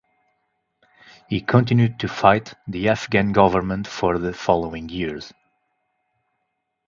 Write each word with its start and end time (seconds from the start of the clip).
He 1.29 1.41
continued 1.41 1.99
to 1.99 2.07
fight 2.07 2.55
the 2.67 2.89
Afghan 2.89 3.33
government 3.33 3.85
for 3.85 4.17
the 4.17 4.33
following 4.33 4.89
years. 4.89 5.31